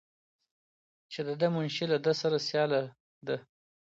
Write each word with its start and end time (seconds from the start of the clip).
چې 1.11 1.19
د 1.27 1.29
ده 1.39 1.47
منشي 1.55 1.85
له 1.91 1.97
ده 2.05 2.13
سره 2.21 2.37
سیاله 2.47 2.81
ده. 3.27 3.37